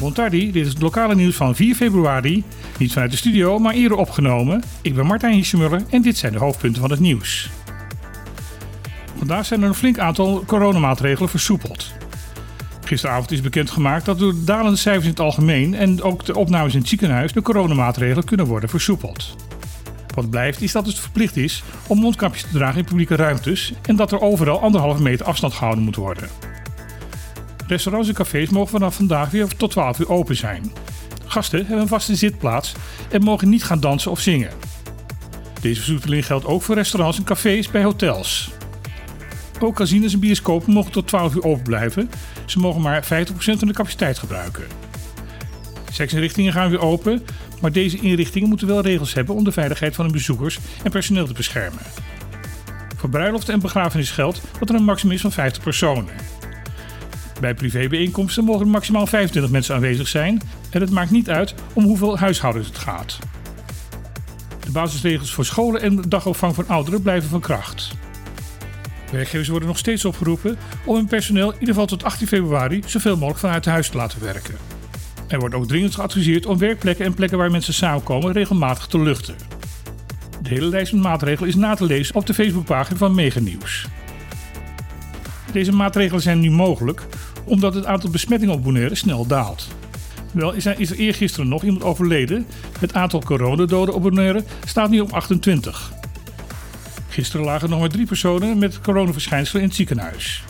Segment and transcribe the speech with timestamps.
[0.00, 2.44] Montardi, dit is het lokale nieuws van 4 februari.
[2.78, 4.62] Niet vanuit de studio, maar eerder opgenomen.
[4.82, 7.50] Ik ben Martijn Hiesjemuller en dit zijn de hoofdpunten van het nieuws.
[9.18, 11.92] Vandaag zijn er een flink aantal coronamaatregelen versoepeld.
[12.84, 16.72] Gisteravond is bekendgemaakt dat door de dalende cijfers in het algemeen en ook de opnames
[16.72, 19.36] in het ziekenhuis de coronamaatregelen kunnen worden versoepeld.
[20.14, 23.96] Wat blijft is dat het verplicht is om mondkapjes te dragen in publieke ruimtes en
[23.96, 26.28] dat er overal anderhalve meter afstand gehouden moet worden.
[27.70, 30.72] Restaurants en cafés mogen vanaf vandaag weer tot 12 uur open zijn.
[31.26, 32.74] Gasten hebben een vaste zitplaats
[33.10, 34.50] en mogen niet gaan dansen of zingen.
[35.60, 38.50] Deze versoepeling geldt ook voor restaurants en cafés bij hotels.
[39.60, 42.10] Ook casinos en bioscopen mogen tot 12 uur open blijven.
[42.46, 44.64] Ze mogen maar 50% van de capaciteit gebruiken.
[45.92, 47.22] Seksinrichtingen gaan weer open,
[47.60, 51.26] maar deze inrichtingen moeten wel regels hebben om de veiligheid van hun bezoekers en personeel
[51.26, 51.82] te beschermen.
[52.96, 56.39] Voor bruiloften en begrafenis geldt dat er een maximum is van 50 personen.
[57.40, 60.40] Bij privébijeenkomsten mogen er maximaal 25 mensen aanwezig zijn
[60.70, 63.18] en het maakt niet uit om hoeveel huishoudens het gaat.
[64.60, 67.92] De basisregels voor scholen en dagopvang van ouderen blijven van kracht.
[69.12, 73.14] Werkgevers worden nog steeds opgeroepen om hun personeel in ieder geval tot 18 februari zoveel
[73.14, 74.54] mogelijk vanuit huis te laten werken.
[75.28, 79.34] Er wordt ook dringend geadviseerd om werkplekken en plekken waar mensen samenkomen regelmatig te luchten.
[80.42, 83.86] De hele lijst met maatregelen is na te lezen op de Facebookpagina van Meganieuws.
[85.52, 87.06] Deze maatregelen zijn nu mogelijk
[87.50, 89.68] omdat het aantal besmettingen op Bonaire snel daalt.
[90.32, 92.46] Wel is er, is er eergisteren nog iemand overleden.
[92.78, 95.92] Het aantal coronadoden op Bonaire staat nu op 28.
[97.08, 100.42] Gisteren lagen nog maar drie personen met coronaverschijnselen in het ziekenhuis.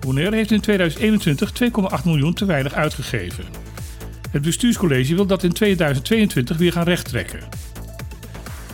[0.00, 1.52] Bonaire heeft in 2021
[1.98, 3.44] 2,8 miljoen te weinig uitgegeven.
[4.30, 7.40] Het bestuurscollege wil dat in 2022 weer gaan rechttrekken.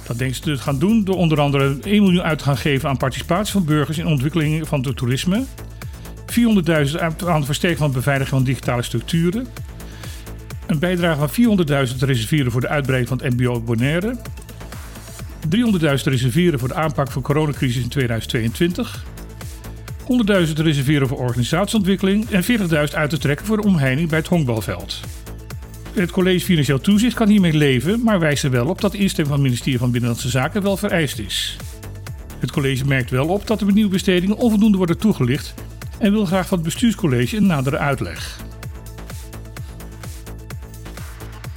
[0.07, 2.89] Dat denken ze te gaan doen door onder andere 1 miljoen uit te gaan geven
[2.89, 5.45] aan participatie van burgers in ontwikkeling van het toerisme,
[6.33, 9.47] 400.000 aan de versterking van beveiliging van digitale structuren,
[10.67, 14.17] een bijdrage van 400.000 te reserveren voor de uitbreiding van het MBO Bonaire,
[15.57, 19.05] 300.000 te reserveren voor de aanpak van coronacrisis in 2022,
[20.03, 22.45] 100.000 te reserveren voor organisatieontwikkeling en
[22.89, 25.01] 40.000 uit te trekken voor de omheining bij het honkbalveld.
[25.93, 29.35] Het college Financieel Toezicht kan hiermee leven, maar wijst er wel op dat de instemming
[29.35, 31.57] van het ministerie van Binnenlandse Zaken wel vereist is.
[32.39, 35.55] Het college merkt wel op dat de nieuwe bestedingen onvoldoende worden toegelicht
[35.99, 38.41] en wil graag van het bestuurscollege een nadere uitleg.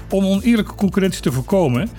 [0.10, 1.90] Om oneerlijke concurrentie te voorkomen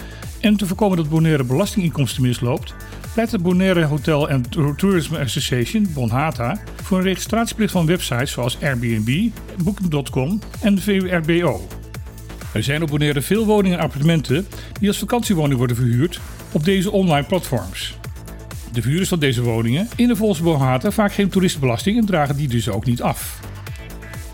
[0.41, 2.74] en te voorkomen dat Bonaire belastinginkomsten misloopt,
[3.14, 9.30] pleit de Bonaire Hotel and Tourism Association, Bonhata, voor een registratieplicht van websites zoals Airbnb,
[9.62, 11.66] Booking.com en de VRBO.
[12.53, 14.47] Er zijn op Bonaire veel woningen en appartementen
[14.80, 16.20] die als vakantiewoning worden verhuurd
[16.53, 17.98] op deze online platforms.
[18.76, 22.48] De verhuurders van deze woningen in de volgens Bonhata vaak geen toeristenbelasting en dragen die
[22.48, 23.41] dus ook niet af.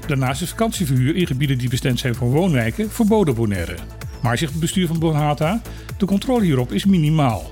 [0.07, 3.75] Daarnaast is vakantieverhuur in gebieden die bestemd zijn voor woonwijken verboden Bonaire.
[4.23, 5.63] Maar zegt het bestuur van Bonhata,
[5.99, 7.51] de controle hierop is minimaal.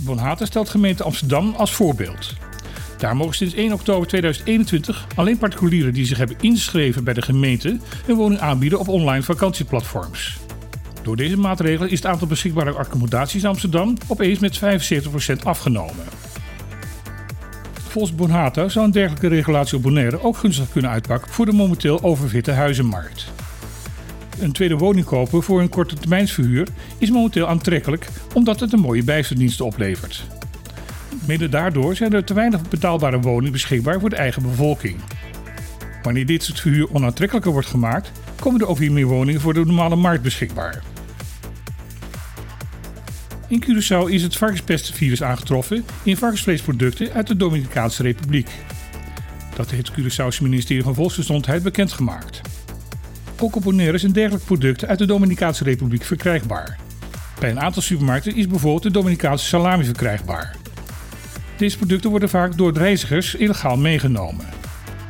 [0.00, 2.36] Bonhata stelt gemeente Amsterdam als voorbeeld.
[2.98, 7.78] Daar mogen sinds 1 oktober 2021 alleen particulieren die zich hebben ingeschreven bij de gemeente
[8.06, 10.38] een woning aanbieden op online vakantieplatforms.
[11.02, 16.04] Door deze maatregelen is het aantal beschikbare accommodaties in Amsterdam opeens met 75% afgenomen.
[17.88, 22.02] Volgens Bonhata zou een dergelijke regulatie op Bonaire ook gunstig kunnen uitpakken voor de momenteel
[22.02, 23.32] overfitte huizenmarkt.
[24.40, 26.68] Een tweede woning kopen voor een korte termijnsverhuur
[26.98, 30.24] is momenteel aantrekkelijk omdat het een mooie bijverdienste oplevert.
[31.26, 34.96] Mede daardoor zijn er te weinig betaalbare woningen beschikbaar voor de eigen bevolking.
[36.02, 39.64] Wanneer dit soort verhuur onaantrekkelijker wordt gemaakt, komen er ook weer meer woningen voor de
[39.64, 40.82] normale markt beschikbaar.
[43.50, 48.48] In Curaçao is het varkenspestvirus aangetroffen in varkensvleesproducten uit de Dominicaanse Republiek.
[49.54, 52.40] Dat heeft het Curaçaose ministerie van Volksgezondheid bekendgemaakt.
[53.40, 56.78] Ook op Bonaire zijn dergelijke producten uit de Dominicaanse Republiek verkrijgbaar.
[57.40, 60.56] Bij een aantal supermarkten is bijvoorbeeld de Dominicaanse salami verkrijgbaar.
[61.56, 64.46] Deze producten worden vaak door reizigers illegaal meegenomen.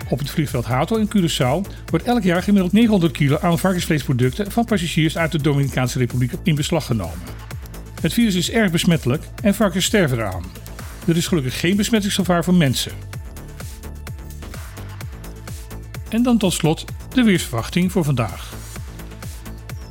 [0.09, 4.65] Op het vliegveld Hato in Curaçao wordt elk jaar gemiddeld 900 kilo aan varkensvleesproducten van
[4.65, 7.40] passagiers uit de Dominicaanse Republiek in beslag genomen.
[8.01, 10.45] Het virus is erg besmettelijk en varkens sterven eraan.
[11.07, 12.93] Er is gelukkig geen besmettingsgevaar voor mensen.
[16.09, 18.53] En dan tot slot de weersverwachting voor vandaag.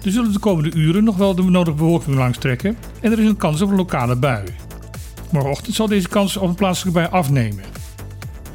[0.04, 3.28] Er zullen de komende uren nog wel de nodige bewolking langs trekken en er is
[3.28, 4.46] een kans op een lokale bui.
[5.32, 7.64] Morgenochtend zal deze kans op een plaatselijke bui afnemen.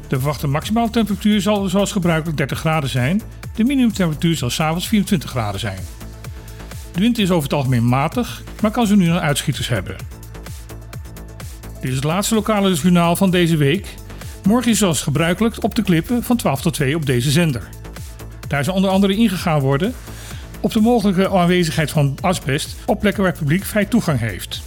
[0.07, 3.21] De verwachte maximale temperatuur zal zoals gebruikelijk 30 graden zijn.
[3.55, 5.79] De minimumtemperatuur zal s'avonds 24 graden zijn.
[6.95, 9.95] De wind is over het algemeen matig, maar kan ze nu een uitschieters hebben.
[11.81, 13.87] Dit is het laatste lokale journaal van deze week.
[14.43, 17.69] Morgen is zoals gebruikelijk op de klippen van 12 tot 2 op deze zender.
[18.47, 19.93] Daar zal onder andere ingegaan worden
[20.59, 24.61] op de mogelijke aanwezigheid van asbest op plekken waar het publiek vrij toegang heeft.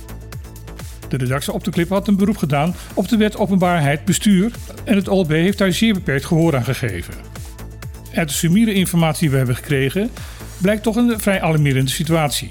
[1.09, 4.51] De redactie op de clip had een beroep gedaan op de wet openbaarheid bestuur
[4.85, 7.15] en het OLB heeft daar zeer beperkt gehoor aan gegeven.
[8.15, 10.11] Uit de summiere informatie die we hebben gekregen
[10.61, 12.49] blijkt toch een vrij alarmerende situatie.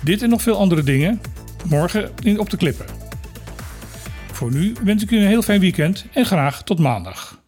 [0.00, 1.20] Dit en nog veel andere dingen
[1.68, 2.86] morgen in op de klippen.
[4.32, 7.39] Voor nu wens ik u een heel fijn weekend en graag tot maandag.